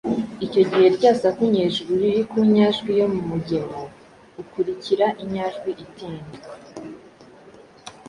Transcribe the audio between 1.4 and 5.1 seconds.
nyejuru riri ku nyajwi yo mu mugemo ukurikira